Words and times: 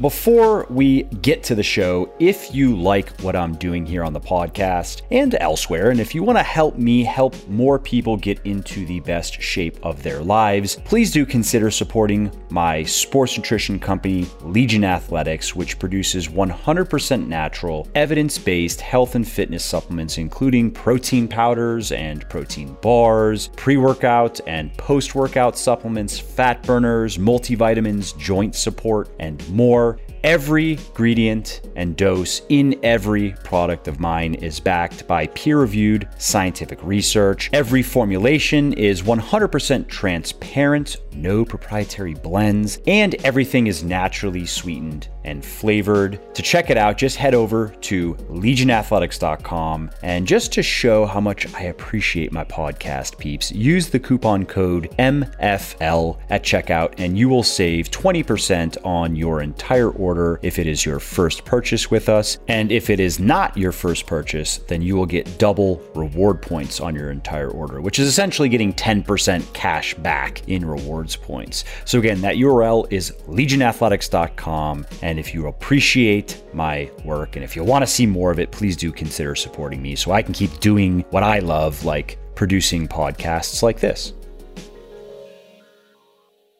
Before 0.00 0.66
we 0.68 1.04
get 1.20 1.44
to 1.44 1.54
the 1.54 1.62
show, 1.62 2.12
if 2.18 2.52
you 2.54 2.74
like 2.74 3.20
what 3.20 3.36
I'm 3.36 3.54
doing 3.54 3.86
here 3.86 4.02
on 4.02 4.12
the 4.12 4.20
podcast 4.20 5.02
and 5.10 5.36
elsewhere, 5.38 5.90
and 5.90 6.00
if 6.00 6.14
you 6.14 6.24
want 6.24 6.38
to 6.38 6.42
help 6.42 6.76
me 6.76 7.04
help 7.04 7.36
more 7.48 7.78
people 7.78 8.16
get 8.16 8.40
into 8.44 8.84
the 8.86 9.00
best 9.00 9.40
shape 9.40 9.78
of 9.84 10.02
their 10.02 10.20
lives, 10.20 10.76
please 10.84 11.12
do 11.12 11.24
consider 11.24 11.70
supporting 11.70 12.32
my 12.50 12.82
sports 12.82 13.36
nutrition 13.36 13.78
company, 13.78 14.26
Legion 14.40 14.82
Athletics, 14.82 15.54
which 15.54 15.78
produces 15.78 16.26
100% 16.26 17.26
natural, 17.28 17.86
evidence 17.94 18.38
based 18.38 18.80
health 18.80 19.14
and 19.14 19.28
fitness 19.28 19.64
supplements, 19.64 20.18
including 20.18 20.70
protein 20.70 21.28
powders 21.28 21.92
and 21.92 22.28
protein 22.28 22.76
bars, 22.80 23.48
pre 23.56 23.76
workout 23.76 24.40
and 24.48 24.76
post 24.78 25.14
workout 25.14 25.56
supplements, 25.56 26.18
fat 26.18 26.62
burners, 26.64 27.18
multivitamins, 27.18 28.18
joint 28.18 28.56
support, 28.56 29.08
and 29.20 29.48
more. 29.50 29.91
Every 30.24 30.74
ingredient 30.74 31.62
and 31.74 31.96
dose 31.96 32.42
in 32.48 32.78
every 32.84 33.32
product 33.42 33.88
of 33.88 33.98
mine 33.98 34.34
is 34.34 34.60
backed 34.60 35.08
by 35.08 35.26
peer 35.26 35.58
reviewed 35.58 36.08
scientific 36.16 36.78
research. 36.84 37.50
Every 37.52 37.82
formulation 37.82 38.72
is 38.74 39.02
100% 39.02 39.88
transparent, 39.88 40.98
no 41.12 41.44
proprietary 41.44 42.14
blends, 42.14 42.78
and 42.86 43.16
everything 43.24 43.66
is 43.66 43.82
naturally 43.82 44.46
sweetened 44.46 45.08
and 45.24 45.44
flavored. 45.44 46.18
To 46.34 46.42
check 46.42 46.70
it 46.70 46.76
out, 46.76 46.98
just 46.98 47.16
head 47.16 47.34
over 47.34 47.68
to 47.68 48.14
legionathletics.com. 48.14 49.90
And 50.02 50.26
just 50.26 50.52
to 50.52 50.62
show 50.62 51.06
how 51.06 51.20
much 51.20 51.52
I 51.54 51.62
appreciate 51.62 52.32
my 52.32 52.44
podcast 52.44 53.18
peeps, 53.18 53.52
use 53.52 53.88
the 53.88 53.98
coupon 54.00 54.46
code 54.46 54.90
MFL 54.98 56.18
at 56.30 56.42
checkout 56.42 56.94
and 56.98 57.18
you 57.18 57.28
will 57.28 57.42
save 57.42 57.90
20% 57.90 58.84
on 58.84 59.16
your 59.16 59.42
entire 59.42 59.90
order 59.90 60.40
if 60.42 60.58
it 60.58 60.66
is 60.66 60.84
your 60.84 60.98
first 60.98 61.44
purchase 61.44 61.90
with 61.90 62.08
us. 62.08 62.38
And 62.48 62.72
if 62.72 62.90
it 62.90 63.00
is 63.00 63.18
not 63.18 63.56
your 63.56 63.72
first 63.72 64.06
purchase, 64.06 64.58
then 64.58 64.82
you 64.82 64.96
will 64.96 65.06
get 65.06 65.38
double 65.38 65.82
reward 65.94 66.42
points 66.42 66.80
on 66.80 66.94
your 66.94 67.10
entire 67.10 67.50
order, 67.50 67.80
which 67.80 67.98
is 67.98 68.08
essentially 68.08 68.48
getting 68.48 68.72
10% 68.72 69.52
cash 69.52 69.94
back 69.94 70.48
in 70.48 70.64
rewards 70.64 71.16
points. 71.16 71.64
So 71.84 71.98
again, 71.98 72.20
that 72.22 72.36
URL 72.36 72.86
is 72.90 73.12
legionathletics.com. 73.28 74.86
And 75.02 75.11
if 75.18 75.34
you 75.34 75.46
appreciate 75.46 76.42
my 76.52 76.90
work 77.04 77.36
and 77.36 77.44
if 77.44 77.56
you 77.56 77.64
want 77.64 77.82
to 77.82 77.86
see 77.86 78.06
more 78.06 78.30
of 78.30 78.38
it, 78.38 78.50
please 78.50 78.76
do 78.76 78.92
consider 78.92 79.34
supporting 79.34 79.82
me 79.82 79.96
so 79.96 80.12
I 80.12 80.22
can 80.22 80.34
keep 80.34 80.60
doing 80.60 81.04
what 81.10 81.22
I 81.22 81.40
love, 81.40 81.84
like 81.84 82.18
producing 82.34 82.88
podcasts 82.88 83.62
like 83.62 83.80
this. 83.80 84.12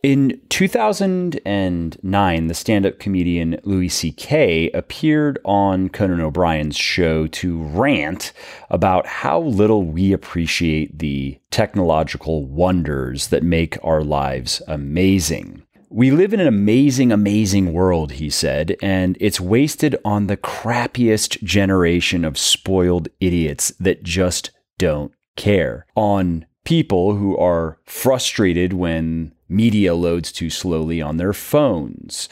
In 0.02 0.40
2009, 0.48 2.46
the 2.48 2.54
stand 2.54 2.86
up 2.86 2.98
comedian 2.98 3.60
Louis 3.62 3.88
C.K. 3.88 4.70
appeared 4.72 5.38
on 5.44 5.88
Conan 5.90 6.20
O'Brien's 6.20 6.76
show 6.76 7.28
to 7.28 7.62
rant 7.62 8.32
about 8.68 9.06
how 9.06 9.42
little 9.42 9.84
we 9.84 10.12
appreciate 10.12 10.98
the 10.98 11.38
technological 11.52 12.44
wonders 12.44 13.28
that 13.28 13.44
make 13.44 13.78
our 13.84 14.02
lives 14.02 14.60
amazing. 14.66 15.61
We 15.94 16.10
live 16.10 16.32
in 16.32 16.40
an 16.40 16.46
amazing, 16.46 17.12
amazing 17.12 17.74
world, 17.74 18.12
he 18.12 18.30
said, 18.30 18.76
and 18.80 19.18
it's 19.20 19.38
wasted 19.38 19.94
on 20.06 20.26
the 20.26 20.38
crappiest 20.38 21.42
generation 21.42 22.24
of 22.24 22.38
spoiled 22.38 23.08
idiots 23.20 23.74
that 23.78 24.02
just 24.02 24.52
don't 24.78 25.12
care. 25.36 25.84
On 25.94 26.46
people 26.64 27.16
who 27.16 27.36
are 27.36 27.78
frustrated 27.84 28.72
when 28.72 29.34
media 29.52 29.94
loads 29.94 30.32
too 30.32 30.50
slowly 30.50 31.00
on 31.00 31.16
their 31.16 31.32
phones. 31.32 32.28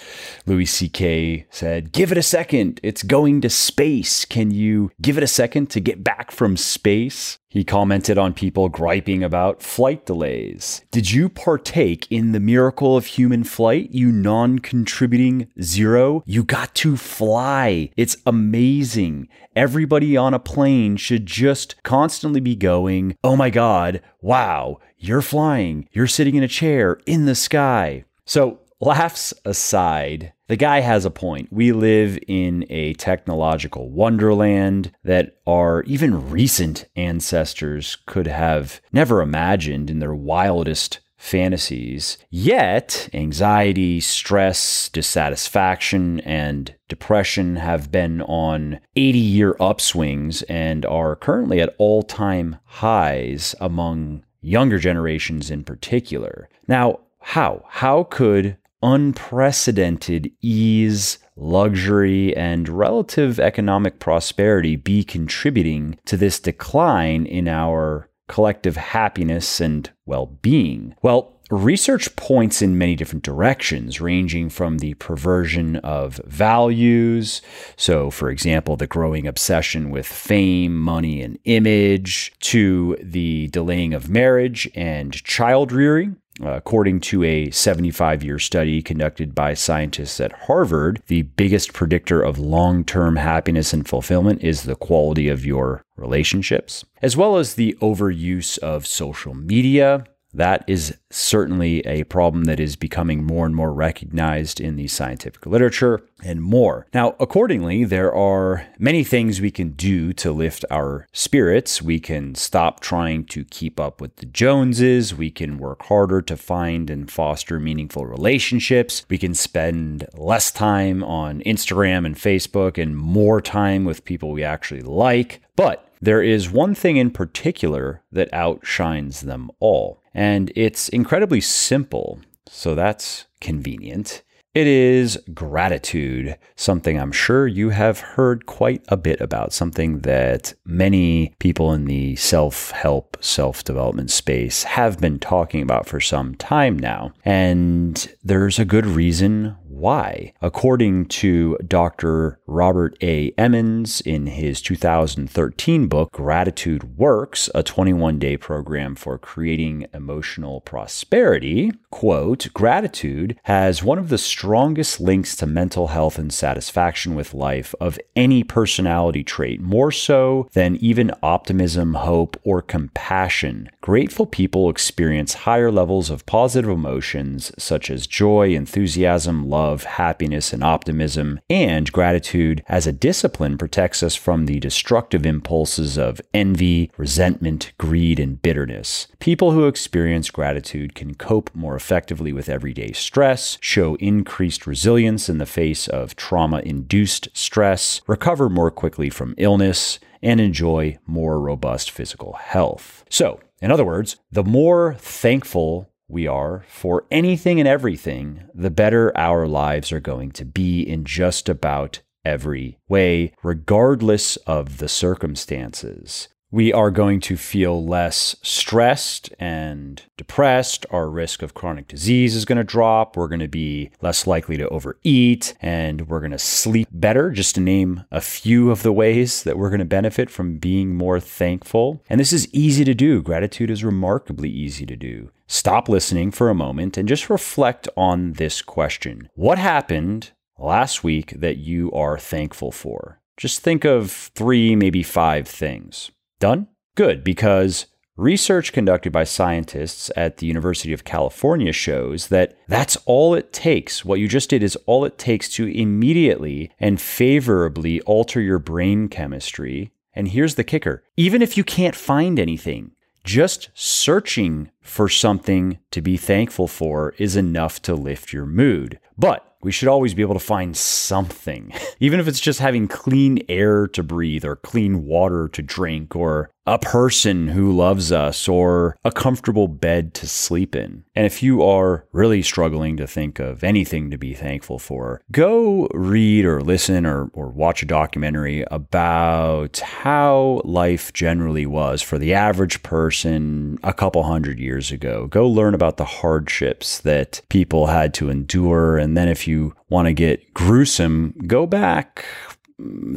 Louis 0.47 0.67
C.K. 0.67 1.47
said, 1.51 1.93
Give 1.93 2.13
it 2.13 2.19
a 2.19 2.23
second. 2.23 2.81
It's 2.83 3.03
going 3.03 3.41
to 3.43 3.51
space. 3.51 4.25
Can 4.25 4.51
you 4.51 4.91
give 5.01 5.17
it 5.17 5.25
a 5.25 5.29
second 5.29 5.71
to 5.71 5.81
get 5.81 6.03
back 6.03 6.31
from 6.31 6.57
space? 6.57 7.39
He 7.53 7.65
commented 7.65 8.17
on 8.17 8.33
people 8.33 8.69
griping 8.69 9.25
about 9.25 9.61
flight 9.61 10.07
delays. 10.07 10.83
Did 10.93 11.11
you 11.11 11.29
partake 11.29 12.07
in 12.09 12.31
the 12.31 12.39
miracle 12.39 12.97
of 12.97 13.07
human 13.07 13.43
flight, 13.43 13.91
you 13.91 14.13
non 14.13 14.61
contributing 14.61 15.49
zero? 15.61 16.23
You 16.27 16.45
got 16.45 16.77
to 16.77 16.97
fly. 16.97 17.91
It's 17.97 18.17
amazing. 18.25 19.27
Everybody 19.57 20.17
on 20.17 20.33
a 20.33 20.39
plane 20.39 20.97
should 20.97 21.27
just 21.27 21.75
constantly 21.83 22.39
be 22.39 22.55
going, 22.55 23.17
oh 23.25 23.35
my 23.35 23.51
God, 23.51 24.01
wow, 24.21 24.79
you're 25.01 25.23
flying. 25.23 25.89
You're 25.93 26.07
sitting 26.07 26.35
in 26.35 26.43
a 26.43 26.49
chair 26.49 27.01
in 27.07 27.25
the 27.25 27.35
sky. 27.35 28.05
So, 28.25 28.61
laughs 28.81 29.35
aside, 29.45 30.33
the 30.47 30.57
guy 30.57 30.81
has 30.81 31.05
a 31.05 31.11
point. 31.11 31.49
We 31.51 31.73
live 31.73 32.19
in 32.29 32.67
a 32.71 32.95
technological 32.95 33.91
wonderland 33.91 34.93
that 35.03 35.39
our 35.47 35.83
even 35.85 36.31
recent 36.31 36.87
ancestors 36.97 37.97
could 38.07 38.27
have 38.27 38.81
never 38.93 39.23
imagined 39.23 39.91
in 39.91 39.99
their 39.99 40.15
wildest 40.15 41.01
fantasies. 41.17 42.17
Yet, 42.31 43.09
anxiety, 43.13 44.01
stress, 44.01 44.89
dissatisfaction, 44.89 46.21
and 46.21 46.75
depression 46.89 47.57
have 47.57 47.93
been 47.93 48.23
on 48.23 48.81
80 48.97 49.19
year 49.19 49.55
upswings 49.61 50.43
and 50.49 50.87
are 50.87 51.15
currently 51.17 51.61
at 51.61 51.75
all 51.79 52.03
time 52.03 52.57
highs 52.65 53.55
among 53.61 54.25
younger 54.41 54.79
generations 54.79 55.51
in 55.51 55.65
particular. 55.65 56.49
Now, 56.67 57.01
how? 57.21 57.65
How 57.69 58.05
could 58.05 58.57
unprecedented 58.83 60.31
ease, 60.41 61.19
luxury, 61.37 62.35
and 62.37 62.69
relative 62.69 63.39
economic 63.39 63.99
prosperity 63.99 64.77
be 64.77 65.05
contributing 65.05 65.99
to 66.07 66.17
this 66.17 66.41
decline 66.41 67.27
in 67.27 67.47
our 67.49 68.09
collective 68.29 68.77
happiness 68.77 69.61
and 69.61 69.91
well 70.07 70.27
being? 70.27 70.95
Well, 71.03 71.40
Research 71.51 72.15
points 72.15 72.63
in 72.63 72.79
many 72.79 72.95
different 72.95 73.25
directions, 73.25 74.01
ranging 74.01 74.51
from 74.51 74.79
the 74.79 74.95
perversion 74.95 75.77
of 75.77 76.21
values. 76.25 77.43
So, 77.77 78.09
for 78.09 78.31
example, 78.31 78.77
the 78.77 78.87
growing 78.87 79.27
obsession 79.27 79.91
with 79.91 80.07
fame, 80.07 80.77
money, 80.77 81.21
and 81.23 81.41
image, 81.45 82.33
to 82.41 82.97
the 83.03 83.49
delaying 83.49 83.95
of 83.95 84.09
marriage 84.09 84.71
and 84.77 85.13
child 85.25 85.73
rearing. 85.73 86.17
According 86.41 87.01
to 87.01 87.25
a 87.25 87.51
75 87.51 88.23
year 88.23 88.39
study 88.39 88.81
conducted 88.81 89.35
by 89.35 89.55
scientists 89.55 90.21
at 90.21 90.33
Harvard, 90.33 91.03
the 91.09 91.23
biggest 91.23 91.73
predictor 91.73 92.23
of 92.23 92.39
long 92.39 92.85
term 92.85 93.17
happiness 93.17 93.73
and 93.73 93.87
fulfillment 93.87 94.43
is 94.43 94.63
the 94.63 94.77
quality 94.77 95.29
of 95.29 95.45
your 95.45 95.85
relationships, 95.97 96.85
as 97.03 97.17
well 97.17 97.37
as 97.37 97.55
the 97.55 97.77
overuse 97.83 98.57
of 98.59 98.87
social 98.87 99.35
media, 99.35 100.05
that 100.33 100.65
is 100.67 100.97
certainly 101.11 101.81
a 101.81 102.05
problem 102.05 102.45
that 102.45 102.61
is 102.61 102.77
becoming 102.77 103.25
more 103.25 103.47
and 103.47 103.55
more 103.55 103.73
recognized 103.73 104.61
in 104.61 104.77
the 104.77 104.87
scientific 104.87 105.45
literature 105.47 106.03
and 106.23 106.43
more. 106.43 106.87
Now, 106.95 107.17
accordingly, 107.19 107.85
there 107.85 108.15
are 108.15 108.67
many 108.79 109.03
things 109.03 109.41
we 109.41 109.51
can 109.51 109.71
do 109.71 110.13
to 110.15 110.31
lift 110.31 110.65
our 110.71 111.07
spirits. 111.13 111.83
We 111.83 111.99
can 111.99 112.35
stop 112.35 112.81
trying 112.81 113.25
to 113.27 113.45
keep 113.45 113.81
up 113.81 114.01
with 114.01 114.17
the 114.17 114.27
Joneses. 114.27 115.15
We 115.15 115.31
can 115.31 115.59
work 115.59 115.83
harder 115.85 116.23
to 116.23 116.37
find 116.37 116.91
and 116.91 117.11
foster 117.11 117.59
meaningful 117.59 118.07
relationships. 118.07 119.05
We 119.09 119.19
can 119.19 119.35
spend 119.35 120.07
less 120.15 120.53
time 120.53 121.03
on 121.03 121.41
Instagram 121.41 122.07
and 122.07 122.15
Facebook 122.15 122.81
and 122.81 122.97
more 122.97 123.41
time 123.41 123.85
with 123.85 124.05
people 124.05 124.31
we 124.31 124.45
actually 124.45 124.83
like. 124.83 125.41
But 125.57 125.90
there 126.01 126.23
is 126.23 126.51
one 126.51 126.75
thing 126.75 126.97
in 126.97 127.11
particular 127.11 128.03
that 128.13 128.33
outshines 128.33 129.21
them 129.23 129.51
all, 129.61 130.01
and 130.15 130.53
it's 130.57 130.89
incredibly 130.89 131.41
simple, 131.41 132.21
so 132.49 132.75
that's 132.75 133.27
convenient. 133.41 134.23
It 134.53 134.67
is 134.67 135.17
gratitude, 135.33 136.37
something 136.57 136.99
I'm 136.99 137.13
sure 137.13 137.47
you 137.47 137.71
have 137.71 138.01
heard 138.01 138.47
quite 138.47 138.83
a 138.89 138.97
bit 138.97 139.21
about, 139.21 139.53
something 139.53 140.01
that 140.01 140.55
many 140.65 141.33
people 141.39 141.73
in 141.73 141.85
the 141.85 142.17
self 142.17 142.73
help, 142.73 143.17
self 143.21 143.63
development 143.63 144.11
space 144.11 144.65
have 144.65 144.99
been 144.99 145.21
talking 145.21 145.63
about 145.63 145.87
for 145.87 146.01
some 146.01 146.35
time 146.35 146.77
now. 146.77 147.13
And 147.25 148.13
there's 148.25 148.59
a 148.59 148.65
good 148.65 148.87
reason 148.87 149.57
why. 149.81 150.33
According 150.41 151.07
to 151.07 151.57
Dr. 151.67 152.39
Robert 152.47 152.97
A. 153.03 153.33
Emmons 153.37 154.01
in 154.01 154.27
his 154.27 154.61
2013 154.61 155.89
book, 155.89 156.13
Gratitude 156.13 156.97
Works, 156.97 157.49
a 157.55 157.63
21 157.63 158.19
day 158.19 158.37
program 158.37 158.95
for 158.95 159.19
creating 159.19 159.87
emotional 159.95 160.61
prosperity, 160.61 161.73
quote, 161.91 162.49
gratitude 162.53 163.39
has 163.45 163.83
one 163.83 163.99
of 163.99 164.09
the 164.09 164.19
strongest 164.19 165.01
links 165.01 165.35
to 165.37 165.47
mental 165.47 165.89
health 165.89 166.19
and 166.19 166.33
satisfaction 166.33 167.15
with 167.15 167.35
life 167.35 167.75
of 167.81 167.99
any 168.15 168.45
personality 168.45 169.25
trait, 169.25 169.61
more 169.61 169.91
so 169.91 170.49
than 170.53 170.77
even 170.77 171.11
optimism, 171.23 171.95
hope, 171.95 172.37
or 172.45 172.61
compassion. 172.61 173.69
Grateful 173.81 174.27
people 174.27 174.69
experience 174.69 175.35
higher 175.35 175.73
levels 175.73 176.11
of 176.11 176.27
positive 176.27 176.71
emotions 176.71 177.51
such 177.59 177.91
as 177.91 178.07
joy, 178.07 178.55
enthusiasm, 178.55 179.49
love, 179.49 179.85
happiness, 179.85 180.53
and 180.53 180.63
optimism. 180.63 181.41
And 181.49 181.91
gratitude 181.91 182.63
as 182.69 182.87
a 182.87 182.93
discipline 182.93 183.57
protects 183.57 184.03
us 184.03 184.15
from 184.15 184.47
the 184.47 184.61
destructive 184.61 185.25
impulses 185.25 185.97
of 185.97 186.21
envy, 186.35 186.91
resentment, 186.97 187.73
greed, 187.79 188.21
and 188.21 188.41
bitterness. 188.41 189.07
People 189.19 189.53
who 189.53 189.67
experience 189.67 190.31
gratitude 190.31 190.95
can 190.95 191.15
cope 191.15 191.51
more 191.55 191.75
effectively 191.75 192.33
with 192.33 192.49
everyday 192.49 192.93
stress, 192.93 193.57
show 193.61 193.95
increased 193.97 194.67
resilience 194.67 195.29
in 195.29 195.39
the 195.39 195.47
face 195.47 195.89
of 195.89 196.17
trauma 196.17 196.61
induced 196.61 197.29
stress, 197.33 198.03
recover 198.07 198.49
more 198.49 198.71
quickly 198.71 199.09
from 199.09 199.35
illness, 199.39 199.99
and 200.23 200.41
enjoy 200.41 200.99
more 201.07 201.41
robust 201.41 201.91
physical 201.91 202.35
health. 202.35 203.05
So, 203.09 203.41
in 203.61 203.71
other 203.71 203.85
words, 203.85 204.17
the 204.31 204.45
more 204.45 204.95
thankful 204.99 205.91
we 206.09 206.27
are 206.27 206.65
for 206.69 207.05
anything 207.11 207.61
and 207.61 207.69
everything, 207.69 208.45
the 208.55 208.71
better 208.71 209.17
our 209.17 209.47
lives 209.47 209.93
are 209.93 210.01
going 210.01 210.33
to 210.33 210.45
be 210.45 210.83
in 210.83 211.05
just 211.05 211.49
about 211.49 212.01
every 212.25 212.79
way, 212.89 213.33
regardless 213.43 214.37
of 214.39 214.79
the 214.79 214.89
circumstances 214.89 216.29
we 216.51 216.73
are 216.73 216.91
going 216.91 217.21
to 217.21 217.37
feel 217.37 217.85
less 217.85 218.35
stressed 218.43 219.31
and 219.39 220.03
depressed. 220.17 220.85
Our 220.91 221.09
risk 221.09 221.43
of 221.43 221.55
chronic 221.55 221.87
disease 221.87 222.35
is 222.35 222.45
going 222.45 222.59
to 222.59 222.65
drop. 222.65 223.17
We're 223.17 223.29
going 223.29 223.41
to 223.41 223.49
be 223.49 223.91
less 224.01 224.27
likely 224.27 224.57
to 224.57 224.69
overeat 224.69 225.55
and 225.61 226.09
we're 226.09 226.21
going 226.21 226.33
to 226.33 226.39
sleep 226.39 226.89
better, 226.91 227.31
just 227.31 227.55
to 227.55 227.61
name 227.61 228.05
a 228.11 228.21
few 228.21 228.71
of 228.71 228.83
the 228.83 228.93
ways 228.93 229.45
that 229.45 229.57
we're 229.57 229.71
going 229.71 229.79
to 229.79 229.85
benefit 229.85 230.31
from 230.31 230.59
being 230.59 230.97
more 230.97 231.21
thankful. 231.21 232.03
And 232.09 232.21
this 232.21 232.33
is 232.33 232.53
easy 232.53 232.85
to 232.85 232.95
do. 232.95 233.23
Gratitude 233.23 233.71
is 233.71 233.85
remarkably 233.85 234.51
easy 234.51 234.87
to 234.87 234.97
do. 234.97 235.31
Stop 235.47 235.89
listening 235.89 236.31
for 236.31 236.49
a 236.49 236.55
moment 236.55 236.97
and 236.97 237.09
just 237.09 237.31
reflect 237.31 237.89
on 237.97 238.35
this 238.35 238.63
question 238.63 239.29
What 239.35 239.59
happened 239.59 240.31
last 240.59 241.05
week 241.05 241.33
that 241.37 241.59
you 241.59 241.93
are 241.93 242.19
thankful 242.19 242.73
for? 242.73 243.21
Just 243.37 243.61
think 243.61 243.85
of 243.85 244.11
three, 244.11 244.77
maybe 244.77 245.03
five 245.03 245.49
things. 245.49 246.11
Done? 246.41 246.69
Good, 246.97 247.23
because 247.23 247.87
research 248.17 248.73
conducted 248.73 249.13
by 249.13 249.25
scientists 249.25 250.11
at 250.17 250.39
the 250.39 250.47
University 250.47 250.93
of 250.93 251.05
California 251.05 251.73
shows 251.73 252.29
that 252.29 252.57
that's 252.67 252.97
all 253.07 253.35
it 253.35 253.53
takes. 253.53 254.05
What 254.05 254.21
you 254.21 254.27
just 254.27 254.51
did 254.51 254.63
is 254.63 254.77
all 254.87 255.05
it 255.05 255.19
takes 255.19 255.49
to 255.51 255.67
immediately 255.67 256.73
and 256.81 257.01
favorably 257.01 258.01
alter 258.03 258.41
your 258.41 258.59
brain 258.59 259.09
chemistry. 259.09 259.93
And 260.15 260.29
here's 260.29 260.57
the 260.57 260.65
kicker 260.65 261.05
even 261.17 261.43
if 261.43 261.57
you 261.57 261.63
can't 261.63 261.95
find 261.95 262.41
anything, 262.41 262.93
just 263.23 263.69
searching 263.75 264.71
for 264.81 265.09
something 265.09 265.79
to 265.91 266.01
be 266.01 266.17
thankful 266.17 266.69
for 266.69 267.15
is 267.19 267.37
enough 267.37 267.83
to 267.83 267.95
lift 267.95 268.33
your 268.33 268.47
mood. 268.47 268.99
But 269.17 269.50
we 269.63 269.73
should 269.73 269.89
always 269.89 270.15
be 270.15 270.23
able 270.23 270.35
to 270.35 270.41
find 270.41 270.77
something, 270.77 271.73
even 272.01 272.21
if 272.21 272.29
it's 272.29 272.41
just 272.41 272.61
having 272.61 272.89
clean 272.89 273.43
air 273.49 273.87
to 273.89 274.03
breathe 274.03 274.45
or 274.45 274.57
clean 274.57 275.05
water 275.05 275.49
to 275.49 275.63
drink 275.63 276.17
or 276.17 276.51
a 276.71 276.79
person 276.79 277.49
who 277.49 277.73
loves 277.73 278.13
us 278.13 278.47
or 278.47 278.97
a 279.05 279.11
comfortable 279.11 279.67
bed 279.67 280.15
to 280.15 280.29
sleep 280.29 280.77
in. 280.77 281.03
And 281.17 281.27
if 281.27 281.43
you 281.43 281.65
are 281.65 282.07
really 282.13 282.43
struggling 282.43 282.97
to 282.97 283.09
think 283.09 283.41
of 283.41 283.65
anything 283.65 284.09
to 284.13 284.17
be 284.17 284.35
thankful 284.35 284.79
for, 284.79 285.21
go 285.33 285.89
read 285.93 286.45
or 286.45 286.61
listen 286.61 287.07
or, 287.07 287.29
or 287.33 287.49
watch 287.49 287.83
a 287.83 287.87
documentary 287.87 288.65
about 288.71 289.81
how 289.81 290.63
life 290.65 291.13
generally 291.13 291.67
was 291.67 292.03
for 292.03 292.19
the 292.19 292.35
average 292.35 292.85
person 292.85 293.81
a 293.83 293.93
couple 293.93 294.23
hundred 294.23 294.61
years 294.61 294.93
ago. 294.93 295.27
Go 295.27 295.49
learn 295.49 295.75
about 295.75 295.97
the 295.97 296.05
hardships 296.05 297.01
that 297.01 297.43
people 297.49 297.89
had 297.89 298.15
to 298.15 298.31
endure. 298.31 298.97
And 298.97 299.17
then 299.17 299.27
if 299.27 299.49
you 299.49 299.75
want 299.89 300.07
to 300.07 300.13
get 300.13 300.55
gruesome, 300.55 301.35
go 301.49 301.67
back 301.67 302.25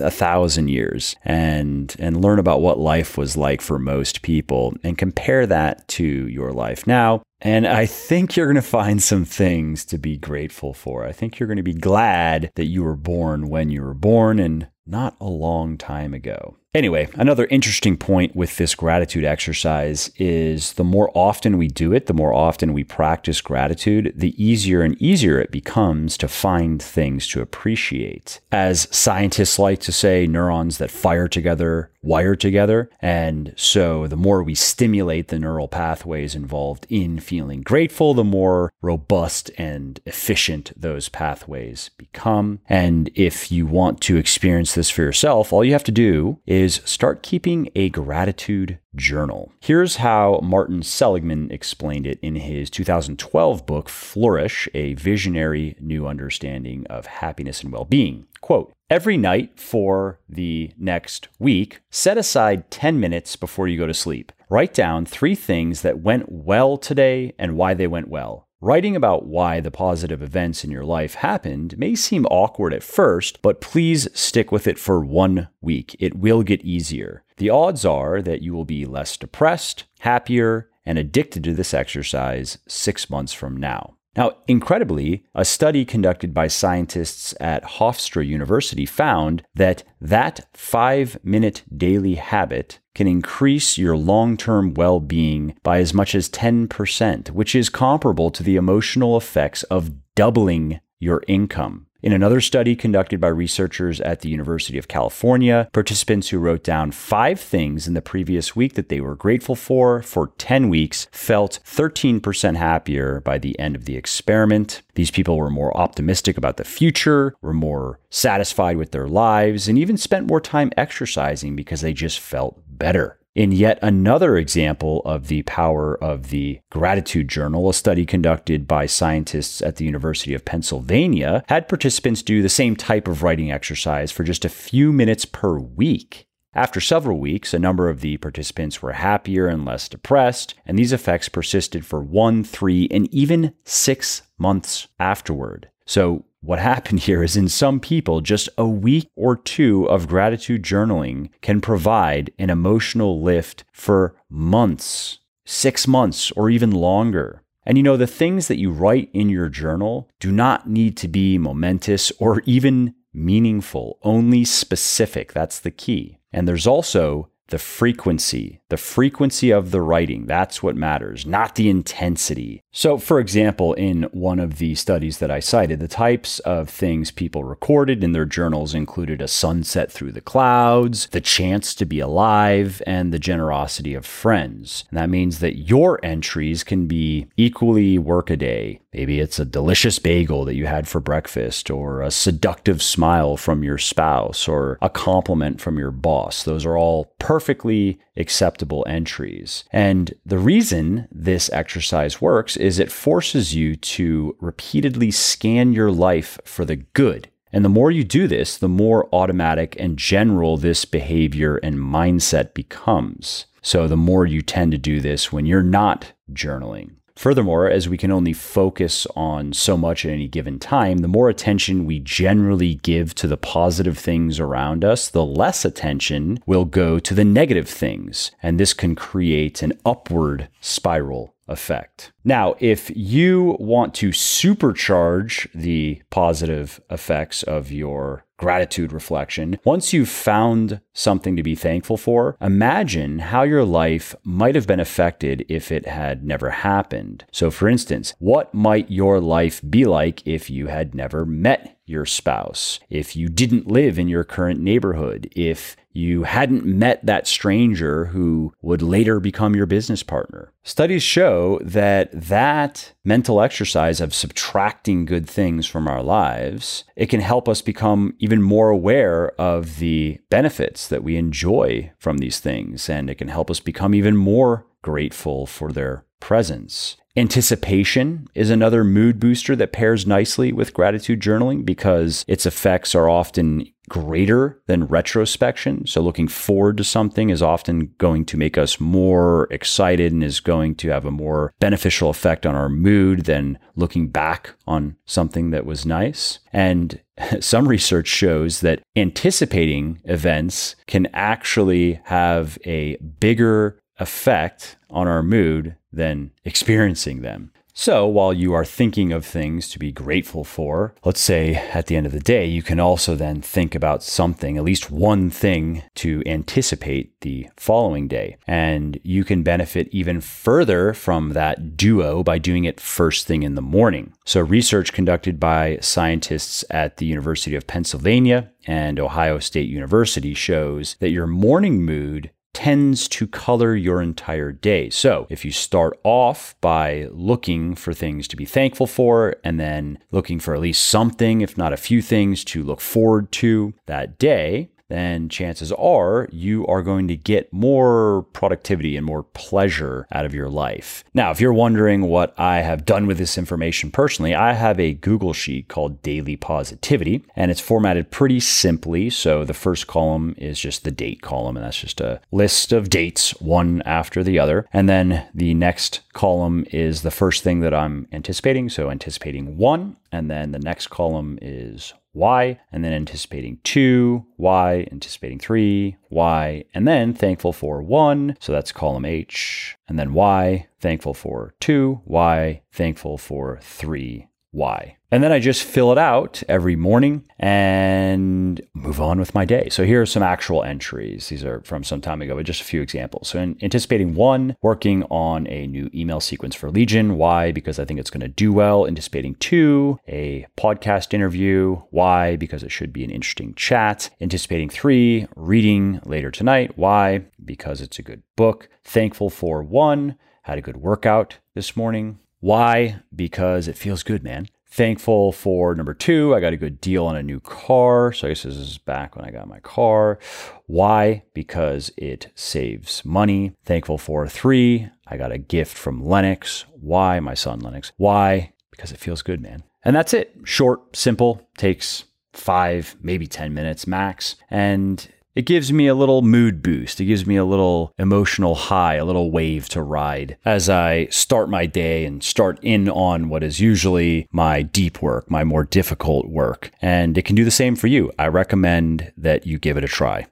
a 0.02 0.12
thousand 0.12 0.70
years 0.70 1.16
and 1.24 1.96
and 2.00 2.22
learn 2.22 2.40
about 2.40 2.62
what 2.62 2.80
life 2.80 3.18
was 3.18 3.38
like 3.38 3.62
for 3.62 3.80
most 3.80 4.22
people 4.22 4.74
and 4.84 4.98
compare 4.98 5.46
that 5.46 5.88
to 5.88 6.28
your 6.28 6.52
life 6.52 6.88
now 6.88 7.22
and 7.46 7.68
I 7.68 7.86
think 7.86 8.38
you're 8.38 8.46
going 8.46 8.56
to 8.56 8.62
find 8.62 9.04
some 9.04 9.26
things 9.26 9.84
to 9.86 9.98
be 9.98 10.16
grateful 10.16 10.74
for. 10.74 11.06
I 11.06 11.12
think 11.12 11.38
you're 11.38 11.48
going 11.48 11.58
to 11.58 11.64
be 11.64 11.74
glad 11.74 12.50
that 12.56 12.68
you 12.68 12.84
were 12.84 12.96
born 12.96 13.50
when 13.50 13.70
you 13.70 13.82
were 13.84 13.94
born 13.94 14.40
and 14.40 14.70
not 14.86 15.18
a 15.20 15.28
long 15.28 15.78
time 15.78 16.14
ago. 16.14 16.56
Anyway, 16.76 17.08
another 17.14 17.46
interesting 17.52 17.96
point 17.96 18.36
with 18.36 18.58
this 18.58 18.74
gratitude 18.74 19.24
exercise 19.24 20.10
is 20.18 20.74
the 20.74 20.84
more 20.84 21.12
often 21.14 21.60
we 21.60 21.68
do 21.68 21.94
it, 21.94 22.08
the 22.08 22.16
more 22.16 22.34
often 22.34 22.74
we 22.74 22.84
practice 22.84 23.42
gratitude, 23.42 24.12
the 24.16 24.44
easier 24.44 24.82
and 24.82 25.00
easier 25.00 25.40
it 25.40 25.52
becomes 25.52 26.18
to 26.18 26.28
find 26.28 26.82
things 26.82 27.28
to 27.28 27.42
appreciate. 27.42 28.42
As 28.52 28.88
scientists 28.90 29.60
like 29.60 29.82
to 29.82 29.92
say, 29.92 30.26
neurons 30.26 30.80
that 30.80 30.90
fire 30.90 31.28
together 31.28 31.92
wire 32.04 32.36
together. 32.36 32.90
And 33.02 33.54
so 33.56 34.08
the 34.08 34.18
more 34.18 34.44
we 34.44 34.56
stimulate 34.56 35.30
the 35.30 35.40
neural 35.40 35.68
pathways 35.68 36.36
involved 36.36 36.86
in 36.90 37.20
feeling 37.20 37.62
grateful, 37.62 38.14
the 38.14 38.24
more 38.24 38.72
robust 38.82 39.50
and 39.58 40.00
efficient 40.06 40.74
those 40.76 41.10
pathways 41.10 41.90
become. 41.98 42.60
And 42.68 43.10
if 43.16 43.52
you 43.52 43.66
want 43.66 44.02
to 44.02 44.18
experience 44.18 44.76
this 44.76 44.90
for 44.90 45.02
yourself, 45.02 45.52
all 45.52 45.64
you 45.64 45.72
have 45.74 45.84
to 45.86 45.92
do 45.92 46.40
is 46.46 46.63
start 46.72 47.24
keeping 47.24 47.70
a 47.76 47.90
gratitude 47.90 48.80
journal. 48.96 49.52
Here's 49.60 49.98
how 49.98 50.40
Martin 50.44 50.84
Seligman 50.84 51.52
explained 51.52 52.08
it 52.08 52.20
in 52.22 52.36
his 52.36 52.70
2012 52.70 53.66
book, 53.66 53.90
Flourish 53.90 54.70
A 54.74 54.94
Visionary 54.94 55.76
New 55.80 56.08
Understanding 56.08 56.86
of 56.90 57.06
Happiness 57.06 57.64
and 57.64 57.72
Well 57.72 57.86
Being. 57.86 58.28
Quote, 58.42 58.72
Every 58.90 59.18
night 59.18 59.60
for 59.60 60.20
the 60.30 60.72
next 60.78 61.28
week, 61.40 61.80
set 61.90 62.18
aside 62.18 62.70
10 62.70 63.00
minutes 63.00 63.36
before 63.36 63.68
you 63.68 63.78
go 63.78 63.88
to 63.88 63.94
sleep. 63.94 64.32
Write 64.50 64.74
down 64.74 65.06
three 65.06 65.34
things 65.34 65.82
that 65.82 66.02
went 66.02 66.32
well 66.32 66.78
today 66.78 67.34
and 67.40 67.58
why 67.58 67.74
they 67.74 67.88
went 67.88 68.08
well. 68.08 68.48
Writing 68.64 68.96
about 68.96 69.26
why 69.26 69.60
the 69.60 69.72
positive 69.72 70.24
events 70.24 70.64
in 70.64 70.72
your 70.72 70.86
life 70.86 71.16
happened 71.16 71.78
may 71.78 71.96
seem 71.96 72.26
awkward 72.28 72.74
at 72.74 72.82
first, 72.82 73.42
but 73.42 73.60
please 73.60 74.08
stick 74.18 74.54
with 74.54 74.68
it 74.68 74.80
for 74.80 75.04
one 75.04 75.50
week. 75.60 75.98
It 76.00 76.16
will 76.16 76.44
get 76.44 76.62
easier. 76.62 77.26
The 77.36 77.50
odds 77.50 77.84
are 77.84 78.22
that 78.22 78.42
you 78.42 78.54
will 78.54 78.64
be 78.64 78.86
less 78.86 79.18
depressed, 79.18 79.84
happier, 80.00 80.70
and 80.86 80.98
addicted 80.98 81.44
to 81.44 81.54
this 81.54 81.74
exercise 81.74 82.58
six 82.66 83.10
months 83.10 83.34
from 83.34 83.58
now. 83.58 83.98
Now, 84.16 84.38
incredibly, 84.48 85.26
a 85.36 85.44
study 85.44 85.84
conducted 85.84 86.34
by 86.34 86.48
scientists 86.48 87.36
at 87.42 87.66
Hofstra 87.66 88.26
University 88.26 88.86
found 88.86 89.44
that 89.56 89.84
that 90.00 90.48
five 90.54 91.18
minute 91.22 91.64
daily 91.76 92.16
habit 92.16 92.80
can 92.96 93.08
increase 93.08 93.78
your 93.78 93.98
long 93.98 94.38
term 94.38 94.74
well 94.74 95.00
being 95.00 95.56
by 95.64 95.80
as 95.80 95.94
much 95.94 96.14
as 96.16 96.30
10%, 96.30 97.32
which 97.32 97.56
is 97.56 97.70
comparable 97.70 98.30
to 98.32 98.44
the 98.44 98.56
emotional 98.56 99.18
effects 99.18 99.64
of 99.64 99.92
doubling 100.16 100.80
your 101.00 101.24
income. 101.28 101.88
In 102.04 102.12
another 102.12 102.42
study 102.42 102.76
conducted 102.76 103.22
by 103.22 103.30
researchers 103.30 104.02
at 104.02 104.20
the 104.20 104.28
University 104.28 104.78
of 104.78 104.90
California, 104.90 105.70
participants 105.72 106.28
who 106.28 106.38
wrote 106.38 106.62
down 106.62 106.92
five 106.92 107.40
things 107.40 107.88
in 107.88 107.94
the 107.94 108.02
previous 108.02 108.58
week 108.58 108.74
that 108.74 108.90
they 108.90 109.00
were 109.00 109.16
grateful 109.16 109.56
for 109.56 110.02
for 110.02 110.34
10 110.38 110.68
weeks 110.68 111.08
felt 111.14 111.62
13% 111.66 112.58
happier 112.58 113.22
by 113.22 113.38
the 113.38 113.58
end 113.58 113.78
of 113.78 113.86
the 113.86 113.96
experiment. 113.96 114.82
These 114.96 115.12
people 115.12 115.38
were 115.38 115.50
more 115.50 115.76
optimistic 115.78 116.38
about 116.38 116.58
the 116.58 116.66
future, 116.66 117.36
were 117.42 117.54
more 117.54 118.02
satisfied 118.10 118.76
with 118.76 118.92
their 118.92 119.08
lives, 119.08 119.70
and 119.70 119.78
even 119.78 119.96
spent 119.96 120.28
more 120.28 120.42
time 120.42 120.72
exercising 120.76 121.56
because 121.56 121.80
they 121.80 121.94
just 121.94 122.20
felt 122.20 122.62
better. 122.68 123.18
In 123.36 123.52
yet 123.52 123.80
another 123.82 124.38
example 124.38 125.02
of 125.06 125.28
the 125.28 125.42
power 125.44 126.02
of 126.04 126.30
the 126.30 126.60
gratitude 126.70 127.28
journal, 127.28 127.68
a 127.68 127.74
study 127.74 128.06
conducted 128.06 128.68
by 128.68 128.86
scientists 128.86 129.60
at 129.60 129.78
the 129.78 129.86
University 129.86 130.36
of 130.36 130.46
Pennsylvania 130.46 131.44
had 131.50 131.68
participants 131.68 132.22
do 132.22 132.44
the 132.44 132.50
same 132.50 132.76
type 132.76 133.08
of 133.08 133.24
writing 133.24 133.52
exercise 133.52 134.12
for 134.12 134.24
just 134.24 134.46
a 134.46 134.50
few 134.50 134.94
minutes 134.94 135.26
per 135.26 135.58
week. 135.58 136.28
After 136.54 136.80
several 136.80 137.18
weeks, 137.18 137.56
a 137.56 137.60
number 137.60 137.90
of 137.90 138.02
the 138.02 138.18
participants 138.18 138.84
were 138.84 138.92
happier 138.92 139.48
and 139.48 139.66
less 139.66 139.90
depressed, 139.90 140.54
and 140.68 140.78
these 140.78 140.94
effects 140.94 141.28
persisted 141.28 141.84
for 141.84 142.04
one, 142.04 142.44
three, 142.44 142.88
and 142.92 143.12
even 143.12 143.56
six 143.64 144.22
months 144.38 144.88
afterward. 145.00 145.70
So, 145.88 146.26
what 146.44 146.60
happened 146.60 147.00
here 147.00 147.24
is 147.24 147.38
in 147.38 147.48
some 147.48 147.80
people, 147.80 148.20
just 148.20 148.50
a 148.58 148.68
week 148.68 149.10
or 149.16 149.38
two 149.38 149.86
of 149.90 150.10
gratitude 150.10 150.62
journaling 150.62 151.30
can 151.42 151.62
provide 151.62 152.34
an 152.38 152.50
emotional 152.50 153.22
lift 153.22 153.64
for 153.72 154.16
months, 154.30 155.20
six 155.46 155.88
months, 155.88 156.32
or 156.32 156.50
even 156.50 156.72
longer. 156.72 157.42
And 157.66 157.78
you 157.78 157.84
know, 157.84 157.96
the 157.96 158.08
things 158.08 158.50
that 158.50 158.60
you 158.60 158.72
write 158.72 159.10
in 159.14 159.30
your 159.30 159.48
journal 159.48 160.10
do 160.20 160.34
not 160.34 160.70
need 160.70 160.98
to 160.98 161.08
be 161.08 161.38
momentous 161.38 162.12
or 162.20 162.42
even 162.46 162.94
meaningful, 163.14 163.98
only 164.04 164.44
specific. 164.44 165.32
That's 165.32 165.60
the 165.60 165.72
key. 165.72 166.18
And 166.34 166.46
there's 166.46 166.68
also 166.68 167.30
the 167.48 167.60
frequency, 167.60 168.62
the 168.70 168.78
frequency 168.78 169.52
of 169.52 169.72
the 169.72 169.82
writing. 169.82 170.26
That's 170.26 170.64
what 170.64 170.76
matters, 170.76 171.26
not 171.26 171.56
the 171.56 171.70
intensity. 171.70 172.62
So, 172.72 172.98
for 172.98 173.20
example, 173.20 173.74
in 173.74 174.04
one 174.12 174.40
of 174.40 174.58
the 174.58 174.76
studies 174.76 175.20
that 175.20 175.30
I 175.30 175.40
cited, 175.40 175.80
the 175.80 175.88
types 175.88 176.40
of 176.40 176.70
things 176.70 177.12
people 177.12 177.44
recorded 177.44 178.04
in 178.04 178.14
their 178.14 178.26
journals 178.26 178.74
included 178.74 179.22
a 179.22 179.28
sunset 179.28 179.92
through 179.92 180.14
the 180.14 180.22
clouds, 180.22 181.08
the 181.08 181.22
chance 181.22 181.76
to 181.76 181.86
be 181.86 182.00
alive, 182.00 182.82
and 182.88 183.14
the 183.14 183.20
generosity 183.20 183.94
of 183.94 184.06
friends. 184.06 184.86
And 184.90 184.98
that 184.98 185.10
means 185.10 185.40
that 185.40 185.58
your 185.58 186.00
entries 186.04 186.64
can 186.64 186.88
be 186.88 187.28
equally 187.38 188.00
workaday. 188.00 188.80
Maybe 188.94 189.20
it's 189.20 189.40
a 189.40 189.46
delicious 189.46 190.00
bagel 190.00 190.46
that 190.46 190.56
you 190.56 190.68
had 190.68 190.88
for 190.88 191.00
breakfast, 191.00 191.70
or 191.70 192.02
a 192.02 192.12
seductive 192.12 192.82
smile 192.82 193.38
from 193.38 193.64
your 193.64 193.78
spouse, 193.78 194.48
or 194.48 194.78
a 194.82 194.90
compliment 194.90 195.60
from 195.60 195.78
your 195.78 195.92
boss. 195.92 196.44
Those 196.44 196.66
are 196.66 196.78
all 196.78 197.14
perfectly 197.34 197.98
acceptable 198.16 198.86
entries. 198.88 199.64
And 199.72 200.14
the 200.24 200.38
reason 200.38 201.08
this 201.12 201.50
exercise 201.52 202.22
works 202.22 202.56
is 202.56 202.78
it 202.78 202.92
forces 202.92 203.56
you 203.56 203.76
to 203.76 204.38
repeatedly 204.40 205.10
scan 205.10 205.74
your 205.74 205.90
life 205.90 206.38
for 206.46 206.64
the 206.64 206.76
good. 206.76 207.30
And 207.52 207.66
the 207.66 207.70
more 207.70 207.90
you 207.90 208.04
do 208.04 208.28
this, 208.28 208.56
the 208.56 208.70
more 208.70 209.10
automatic 209.12 209.76
and 209.80 209.98
general 209.98 210.58
this 210.58 210.86
behavior 210.86 211.58
and 211.58 211.78
mindset 211.78 212.54
becomes. 212.54 213.48
So 213.64 213.88
the 213.88 213.98
more 213.98 214.28
you 214.28 214.44
tend 214.44 214.72
to 214.74 214.78
do 214.78 215.02
this 215.02 215.32
when 215.34 215.48
you're 215.48 215.64
not 215.64 216.12
journaling. 216.32 216.98
Furthermore, 217.16 217.70
as 217.70 217.88
we 217.88 217.98
can 217.98 218.12
only 218.12 218.34
focus 218.34 219.06
on 219.16 219.54
so 219.54 219.78
much 219.78 220.06
at 220.06 220.12
any 220.12 220.28
given 220.28 220.60
time, 220.60 221.00
the 221.00 221.08
more 221.08 221.30
attention 221.30 221.86
we 221.86 222.00
generally 222.00 222.76
give 222.76 223.14
to 223.16 223.28
the 223.28 223.38
positive 223.38 223.98
things 223.98 224.40
around 224.40 224.84
us, 224.84 225.10
the 225.10 225.26
less 225.26 225.64
attention 225.64 226.40
will 226.46 226.66
go 226.66 227.00
to 227.00 227.14
the 227.14 227.24
negative 227.24 227.70
things. 227.70 228.32
And 228.42 228.60
this 228.60 228.74
can 228.74 228.96
create 228.96 229.62
an 229.62 229.74
upward 229.86 230.50
spiral 230.60 231.36
effect. 231.48 232.12
Now, 232.24 232.56
if 232.60 232.92
you 232.96 233.58
want 233.60 233.94
to 233.96 234.10
supercharge 234.10 235.48
the 235.54 236.02
positive 236.10 236.82
effects 236.90 237.44
of 237.44 237.72
your 237.72 238.26
gratitude 238.44 238.92
reflection, 238.92 239.58
once 239.64 239.94
you've 239.94 240.10
found 240.10 240.82
something 240.92 241.38
to 241.38 241.44
be 241.44 241.56
thankful 241.56 241.96
for, 241.96 242.36
imagine 242.42 243.20
how 243.20 243.44
your 243.44 243.64
life 243.64 244.14
might 244.26 244.54
have 244.54 244.68
been 244.68 244.82
affected 244.82 245.46
if 245.48 245.72
it 245.72 245.86
had 245.86 246.26
never 246.26 246.50
happened. 246.50 247.24
So, 247.32 247.50
for 247.50 247.70
instance, 247.70 248.14
what 248.20 248.54
might 248.54 248.92
your 248.92 249.22
life 249.22 249.62
be 249.70 249.86
like 249.86 250.28
if 250.28 250.50
you 250.50 250.68
had 250.68 250.94
never 250.94 251.26
met 251.26 251.78
your 251.86 252.06
spouse, 252.06 252.80
if 252.90 253.16
you 253.16 253.30
didn't 253.30 253.68
live 253.68 254.00
in 254.00 254.08
your 254.08 254.24
current 254.24 254.60
neighborhood, 254.60 255.30
if 255.36 255.76
you 255.92 256.24
hadn't 256.24 256.66
met 256.66 257.06
that 257.06 257.28
stranger 257.28 258.06
who 258.06 258.52
would 258.62 258.82
later 258.82 259.20
become 259.20 259.56
your 259.56 259.66
business 259.66 260.02
partner. 260.02 260.52
Studies 260.64 261.04
show 261.04 261.60
that 261.62 262.10
that 262.12 262.94
mental 263.04 263.42
exercise 263.42 264.02
of 264.02 264.14
subtracting 264.14 265.06
good 265.06 265.30
things 265.30 265.68
from 265.68 265.88
our 265.88 266.02
lives, 266.02 266.84
it 266.96 267.08
can 267.08 267.22
help 267.22 267.48
us 267.48 267.62
become 267.62 268.16
even 268.20 268.42
more 268.42 268.70
aware 268.70 269.40
of 269.40 269.78
the 269.78 270.20
benefits 270.30 270.88
that 270.88 271.04
we 271.04 271.16
enjoy 271.16 271.92
from 272.00 272.18
these 272.18 272.40
things 272.40 272.90
and 272.90 273.10
it 273.10 273.16
can 273.16 273.28
help 273.28 273.52
us 273.52 273.60
become 273.60 273.94
even 273.94 274.18
more 274.18 274.66
grateful 274.82 275.46
for 275.46 275.72
their 275.72 276.06
presence. 276.20 276.98
Anticipation 277.16 278.28
is 278.34 278.50
another 278.50 278.84
mood 278.84 279.20
booster 279.20 279.56
that 279.56 279.72
pairs 279.72 280.08
nicely 280.08 280.52
with 280.52 280.74
gratitude 280.74 281.22
journaling 281.22 281.64
because 281.64 282.26
its 282.28 282.48
effects 282.48 282.96
are 282.96 283.08
often 283.08 283.68
greater 283.88 284.60
than 284.66 284.88
retrospection. 284.88 285.86
So, 285.86 286.02
looking 286.02 286.28
forward 286.28 286.78
to 286.78 286.84
something 286.84 287.30
is 287.30 287.44
often 287.44 287.94
going 288.00 288.26
to 288.26 288.38
make 288.38 288.58
us 288.58 288.80
more 288.80 289.48
excited 289.52 290.12
and 290.12 290.24
is 290.24 290.40
going 290.40 290.74
to 290.76 290.90
have 290.90 291.06
a 291.06 291.12
more 291.12 291.54
beneficial 291.60 292.10
effect 292.10 292.48
on 292.48 292.56
our 292.56 292.70
mood 292.70 293.26
than 293.26 293.60
looking 293.76 294.08
back 294.08 294.56
on 294.66 294.96
something 295.06 295.52
that 295.52 295.68
was 295.68 295.86
nice. 295.86 296.40
And 296.52 297.00
some 297.42 297.68
research 297.68 298.08
shows 298.08 298.62
that 298.62 298.82
anticipating 298.96 300.02
events 300.06 300.76
can 300.88 301.08
actually 301.14 302.02
have 302.06 302.58
a 302.66 302.98
bigger 302.98 303.80
effect 304.04 304.78
on 304.90 305.08
our 305.08 305.24
mood 305.24 305.76
than 305.92 306.32
experiencing 306.46 307.22
them. 307.22 307.52
So, 307.76 308.06
while 308.06 308.34
you 308.34 308.54
are 308.54 308.66
thinking 308.66 309.12
of 309.12 309.26
things 309.26 309.68
to 309.70 309.80
be 309.80 309.92
grateful 309.92 310.44
for, 310.44 310.94
let's 311.04 311.20
say 311.20 311.56
at 311.56 311.88
the 311.88 311.96
end 311.96 312.06
of 312.06 312.12
the 312.12 312.20
day, 312.20 312.46
you 312.46 312.62
can 312.62 312.80
also 312.80 313.16
then 313.16 313.42
think 313.42 313.74
about 313.74 314.04
something, 314.04 314.58
at 314.58 314.64
least 314.64 314.92
one 314.92 315.32
thing 315.32 315.82
to 315.96 316.22
anticipate 316.28 317.20
the 317.22 317.50
following 317.58 318.08
day. 318.08 318.38
And 318.46 319.00
you 319.02 319.24
can 319.24 319.42
benefit 319.42 319.88
even 319.92 320.22
further 320.22 320.94
from 320.94 321.30
that 321.30 321.76
duo 321.76 322.22
by 322.22 322.38
doing 322.38 322.66
it 322.66 322.80
first 322.80 323.26
thing 323.26 323.42
in 323.42 323.56
the 323.56 323.62
morning. 323.62 324.14
So, 324.24 324.42
research 324.42 324.94
conducted 324.94 325.40
by 325.40 325.80
scientists 325.82 326.64
at 326.70 326.98
the 326.98 327.08
University 327.08 327.56
of 327.56 327.66
Pennsylvania 327.66 328.52
and 328.68 329.00
Ohio 329.00 329.40
State 329.40 329.68
University 329.68 330.36
shows 330.36 330.96
that 331.00 331.10
your 331.10 331.26
morning 331.26 331.84
mood 331.84 332.30
tends 332.54 333.08
to 333.10 333.28
color 333.28 333.76
your 333.76 334.02
entire 334.02 334.52
day. 334.52 334.90
So, 334.90 335.28
if 335.30 335.44
you 335.44 335.52
start 335.52 336.00
off 336.04 336.56
by 336.62 337.08
looking 337.12 337.76
for 337.76 337.94
things 337.94 338.28
to 338.30 338.36
be 338.36 338.46
thankful 338.46 338.88
for 338.88 339.36
and 339.44 339.60
then 339.60 340.00
looking 340.12 340.40
for 340.40 340.54
at 340.54 340.62
least 340.62 340.88
something, 340.88 341.42
if 341.42 341.58
not 341.58 341.74
a 341.74 341.78
few 341.78 342.02
things, 342.02 342.44
to 342.46 342.64
look 342.64 342.82
forward 342.82 343.32
to 343.34 343.74
that 343.88 344.18
day, 344.18 344.70
then 344.90 345.30
chances 345.30 345.72
are 345.72 346.28
you 346.32 346.66
are 346.68 346.82
going 346.82 347.08
to 347.08 347.16
get 347.16 347.52
more 347.52 348.26
productivity 348.34 348.96
and 348.98 349.06
more 349.06 349.24
pleasure 349.24 350.08
out 350.12 350.26
of 350.26 350.34
your 350.34 350.50
life. 350.50 351.04
Now, 351.14 351.32
if 351.32 351.40
you're 351.40 351.54
wondering 351.54 352.04
what 352.04 352.34
I 352.38 352.60
have 352.60 352.86
done 352.86 353.08
with 353.08 353.18
this 353.18 353.38
information 353.38 353.92
personally, 353.92 354.36
I 354.36 354.54
have 354.54 354.80
a 354.80 354.94
Google 354.94 355.34
Sheet 355.34 355.68
called 355.68 356.02
Daily 356.02 356.36
Positivity, 356.36 357.24
and 357.36 357.50
it's 357.50 357.60
formatted 357.60 358.12
pretty 358.12 358.40
simply. 358.40 359.10
So 359.10 359.46
the 359.46 359.54
first 359.54 359.88
column 359.88 360.36
is 360.38 360.60
just 360.60 360.84
the 360.84 360.92
date 360.92 361.22
column, 361.22 361.58
and 361.58 361.66
that's 361.66 361.80
just 361.80 362.02
a 362.02 362.22
list 362.32 362.72
of 362.72 362.90
dates, 362.90 363.32
one 363.42 363.82
after 363.84 364.24
the 364.24 364.40
other. 364.40 364.68
And 364.74 364.88
then 364.90 365.28
the 365.34 365.54
next 365.54 366.02
column 366.14 366.66
is 366.72 367.02
the 367.02 367.12
first 367.12 367.44
thing 367.44 367.62
that 367.62 367.74
I'm 367.74 368.08
anticipating. 368.12 368.70
So 368.70 368.90
anticipating 368.90 369.58
one. 369.58 369.98
And 370.12 370.30
then 370.30 370.52
the 370.52 370.60
next 370.60 370.88
column 370.88 371.40
is 371.42 371.94
Y, 372.14 372.60
and 372.72 372.84
then 372.84 372.94
anticipating 372.94 373.60
two, 373.64 374.26
Y, 374.38 374.88
anticipating 374.92 375.40
three, 375.40 375.98
Y, 376.10 376.64
and 376.74 376.88
then 376.88 377.14
thankful 377.14 377.54
for 377.54 377.82
one. 377.82 378.38
So 378.40 378.52
that's 378.52 378.72
column 378.72 379.06
H, 379.06 379.78
and 379.88 379.98
then 379.98 380.14
Y, 380.14 380.68
thankful 380.80 381.14
for 381.14 381.54
two, 381.60 382.02
Y, 382.06 382.62
thankful 382.72 383.18
for 383.18 383.60
three, 383.62 384.28
Y. 384.52 384.98
And 385.14 385.24
then 385.24 385.32
I 385.32 385.38
just 385.38 385.64
fill 385.64 385.92
it 385.92 386.00
out 386.00 386.42
every 386.50 386.76
morning 386.76 387.24
and 387.38 388.60
move 388.74 389.00
on 389.00 389.20
with 389.20 389.36
my 389.36 389.46
day. 389.46 389.70
So 389.70 389.86
here 389.86 390.02
are 390.02 390.08
some 390.08 390.24
actual 390.24 390.64
entries. 390.64 391.30
These 391.30 391.44
are 391.44 391.62
from 391.62 391.84
some 391.84 392.02
time 392.02 392.24
ago, 392.24 392.36
but 392.36 392.48
just 392.48 392.62
a 392.62 392.64
few 392.64 392.82
examples. 392.82 393.28
So 393.28 393.38
in 393.38 393.56
anticipating 393.62 394.16
one, 394.16 394.56
working 394.64 395.04
on 395.12 395.46
a 395.46 395.68
new 395.68 395.88
email 395.94 396.20
sequence 396.20 396.56
for 396.56 396.72
Legion. 396.72 397.16
Why? 397.16 397.52
Because 397.52 397.78
I 397.78 397.86
think 397.86 398.00
it's 398.00 398.10
going 398.10 398.22
to 398.22 398.28
do 398.28 398.52
well. 398.52 398.88
Anticipating 398.88 399.36
two, 399.36 400.00
a 400.08 400.48
podcast 400.58 401.14
interview. 401.14 401.76
Why? 401.92 402.36
Because 402.36 402.64
it 402.64 402.72
should 402.72 402.92
be 402.92 403.04
an 403.04 403.12
interesting 403.12 403.54
chat. 403.54 404.10
Anticipating 404.20 404.70
three, 404.70 405.28
reading 405.36 406.00
later 406.06 406.32
tonight. 406.32 406.76
Why? 406.76 407.26
Because 407.46 407.82
it's 407.82 408.00
a 408.00 408.04
good 408.04 408.24
book. 408.36 408.68
Thankful 408.84 409.30
for 409.30 409.62
one, 409.62 410.16
had 410.42 410.58
a 410.58 410.64
good 410.64 410.78
workout 410.78 411.38
this 411.54 411.78
morning. 411.78 412.18
Why? 412.40 413.00
Because 413.16 413.68
it 413.68 413.78
feels 413.78 414.02
good, 414.02 414.24
man. 414.24 414.50
Thankful 414.74 415.32
for 415.32 415.76
number 415.76 415.94
two, 415.94 416.34
I 416.34 416.40
got 416.40 416.54
a 416.54 416.58
good 416.58 416.82
deal 416.82 417.06
on 417.06 417.16
a 417.16 417.22
new 417.22 417.40
car. 417.40 418.12
So 418.12 418.26
I 418.26 418.32
guess 418.32 418.42
this 418.42 418.56
is 418.56 418.80
back 418.80 419.16
when 419.16 419.24
I 419.24 419.30
got 419.30 419.48
my 419.48 419.60
car. 419.60 420.18
Why? 420.66 421.22
Because 421.36 421.92
it 421.96 422.32
saves 422.34 423.06
money. 423.06 423.52
Thankful 423.66 424.00
for 424.00 424.28
three, 424.28 424.90
I 425.06 425.16
got 425.16 425.32
a 425.32 425.38
gift 425.38 425.78
from 425.78 426.04
Lennox. 426.04 426.66
Why? 426.72 427.20
My 427.20 427.36
son 427.36 427.60
Lennox. 427.60 427.92
Why? 427.98 428.54
Because 428.72 428.92
it 428.92 428.98
feels 428.98 429.22
good, 429.22 429.42
man. 429.42 429.62
And 429.84 429.96
that's 429.96 430.12
it. 430.12 430.36
Short, 430.44 430.98
simple, 430.98 431.48
takes 431.56 432.06
five, 432.34 432.96
maybe 433.00 433.28
10 433.28 433.54
minutes 433.54 433.86
max. 433.86 434.38
And 434.50 435.08
it 435.36 435.46
gives 435.46 435.74
me 435.74 435.88
a 435.88 435.96
little 435.96 436.22
mood 436.22 436.62
boost. 436.62 437.02
It 437.02 437.06
gives 437.06 437.26
me 437.26 437.36
a 437.36 437.46
little 437.46 437.94
emotional 437.98 438.56
high, 438.56 438.96
a 438.96 439.06
little 439.06 439.32
wave 439.32 439.68
to 439.70 439.82
ride 439.82 440.38
as 440.46 440.70
I 440.70 441.08
start 441.08 441.50
my 441.50 441.66
day 441.66 442.06
and 442.06 442.24
start 442.24 442.60
in 442.62 442.88
on 442.90 443.30
what 443.30 443.44
is 443.44 443.60
usually 443.60 444.28
my 444.32 444.62
deep 444.62 445.02
work, 445.02 445.30
my 445.30 445.44
more 445.44 445.64
difficult 445.64 446.28
work. 446.28 446.72
And 446.82 447.18
it 447.18 447.26
can 447.26 447.36
do 447.36 447.46
the 447.46 447.52
same 447.52 447.76
for 447.76 447.88
you. 447.88 448.12
I 448.20 448.28
recommend 448.28 449.12
that 449.18 449.48
you 449.48 449.58
give 449.58 449.78
it 449.78 449.84
a 449.84 449.88
try. 449.88 450.28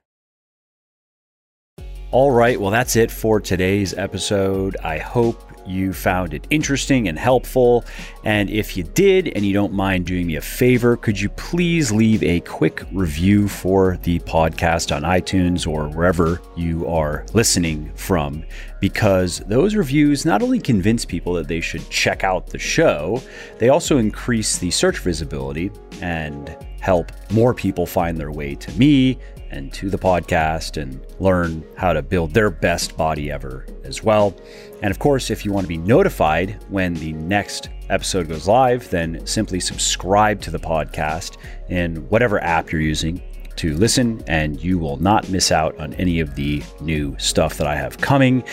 All 2.12 2.32
right, 2.32 2.60
well, 2.60 2.72
that's 2.72 2.98
it 2.98 3.10
for 3.10 3.40
today's 3.40 3.94
episode. 3.94 4.76
I 4.84 4.98
hope 4.98 5.51
you 5.72 5.94
found 5.94 6.34
it 6.34 6.46
interesting 6.50 7.08
and 7.08 7.18
helpful. 7.18 7.86
And 8.24 8.50
if 8.50 8.78
you 8.78 8.84
did 8.84 9.30
and 9.30 9.46
you 9.46 9.54
don't 9.54 9.74
mind 9.74 10.06
doing 10.06 10.28
me 10.28 10.36
a 10.36 10.42
favor, 10.42 10.98
could 10.98 11.20
you 11.20 11.30
please 11.30 11.92
leave 11.92 12.22
a 12.24 12.42
quick 12.42 12.84
review 12.92 13.48
for 13.48 13.98
the 14.04 14.20
podcast 14.20 14.96
on 14.96 15.04
iTunes 15.04 15.66
or 15.68 15.88
wherever 15.90 16.42
you 16.56 16.88
are 16.88 17.26
listening 17.34 17.92
from? 17.96 18.44
Because 18.80 19.40
those 19.48 19.76
reviews 19.76 20.26
not 20.26 20.42
only 20.42 20.60
convince 20.60 21.06
people 21.06 21.34
that 21.34 21.48
they 21.48 21.62
should 21.62 21.88
check 21.90 22.24
out 22.24 22.48
the 22.48 22.60
show, 22.60 23.22
they 23.58 23.70
also 23.70 23.98
increase 23.98 24.58
the 24.58 24.72
search 24.72 25.00
visibility 25.00 25.72
and 26.02 26.56
help 26.80 27.12
more 27.32 27.54
people 27.54 27.86
find 27.86 28.18
their 28.18 28.32
way 28.32 28.56
to 28.56 28.72
me 28.74 29.18
and 29.52 29.72
to 29.74 29.90
the 29.90 29.98
podcast 29.98 30.82
and 30.82 31.06
learn 31.20 31.64
how 31.78 31.94
to 31.94 32.02
build 32.02 32.34
their 32.34 32.50
best 32.50 32.98
body 32.98 33.30
ever 33.30 33.66
as 33.84 34.04
well. 34.04 34.36
And 34.82 34.90
of 34.90 34.98
course, 34.98 35.30
if 35.30 35.46
you 35.46 35.52
want 35.52 35.66
to 35.66 35.70
be 35.70 35.78
notified 35.78 36.58
when 36.70 36.94
the 36.96 37.14
next 37.14 37.70
episode 37.90 38.30
goes 38.30 38.48
live, 38.48 38.90
then 38.90 39.26
simply 39.28 39.60
subscribe 39.60 40.42
to 40.42 40.52
the 40.52 40.60
podcast 40.60 41.38
in 41.70 41.98
whatever 42.10 42.42
app 42.44 42.72
you're 42.72 42.82
using 42.82 43.22
to 43.58 43.76
listen, 43.76 44.24
and 44.28 44.62
you 44.62 44.78
will 44.78 44.98
not 44.98 45.30
miss 45.30 45.52
out 45.52 45.78
on 45.80 45.94
any 45.96 46.20
of 46.20 46.36
the 46.36 46.64
new 46.80 47.16
stuff 47.20 47.58
that 47.58 47.68
I 47.68 47.76
have 47.76 47.98
coming. 48.00 48.44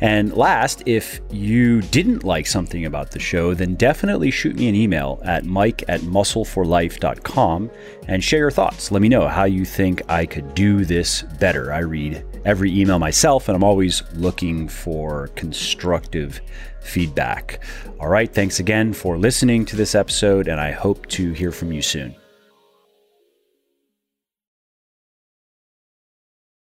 And 0.00 0.32
last, 0.34 0.82
if 0.86 1.20
you 1.30 1.82
didn't 1.82 2.24
like 2.24 2.46
something 2.46 2.86
about 2.86 3.10
the 3.10 3.18
show, 3.18 3.54
then 3.54 3.74
definitely 3.74 4.30
shoot 4.30 4.56
me 4.56 4.68
an 4.68 4.74
email 4.74 5.20
at 5.24 5.44
mike 5.44 5.84
at 5.88 6.00
muscleforlife.com 6.02 7.70
and 8.08 8.24
share 8.24 8.40
your 8.40 8.50
thoughts. 8.50 8.90
Let 8.90 9.02
me 9.02 9.08
know 9.08 9.28
how 9.28 9.44
you 9.44 9.64
think 9.64 10.02
I 10.08 10.26
could 10.26 10.54
do 10.54 10.84
this 10.84 11.22
better. 11.38 11.72
I 11.72 11.80
read 11.80 12.24
every 12.44 12.78
email 12.78 12.98
myself, 12.98 13.48
and 13.48 13.56
I'm 13.56 13.64
always 13.64 14.02
looking 14.14 14.68
for 14.68 15.28
constructive 15.28 16.40
feedback. 16.80 17.60
All 18.00 18.08
right, 18.08 18.32
thanks 18.32 18.60
again 18.60 18.92
for 18.92 19.18
listening 19.18 19.64
to 19.66 19.76
this 19.76 19.94
episode, 19.94 20.48
and 20.48 20.60
I 20.60 20.72
hope 20.72 21.06
to 21.08 21.32
hear 21.32 21.52
from 21.52 21.72
you 21.72 21.82
soon. 21.82 22.14